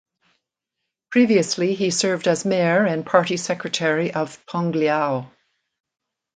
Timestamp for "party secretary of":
3.05-4.43